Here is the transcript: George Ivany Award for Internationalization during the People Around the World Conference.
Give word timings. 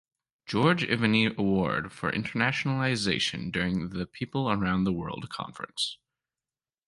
George 0.47 0.81
Ivany 0.81 1.37
Award 1.37 1.91
for 1.93 2.11
Internationalization 2.11 3.51
during 3.51 3.89
the 3.89 4.07
People 4.07 4.49
Around 4.49 4.83
the 4.85 4.91
World 4.91 5.29
Conference. 5.29 5.99